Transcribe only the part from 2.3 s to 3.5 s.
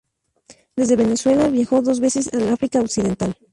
al África occidental.